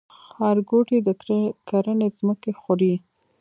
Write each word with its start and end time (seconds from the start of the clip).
ښارګوټي 0.33 0.97
د 1.07 1.09
کرنې 1.67 2.07
ځمکې 2.17 2.51
خوري؟ 2.59 2.93